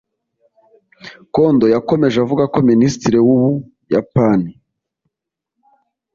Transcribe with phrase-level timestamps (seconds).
[1.33, 3.39] Kondo yakomeje avuga ko Minisitiri w’u
[3.83, 4.51] Buyapani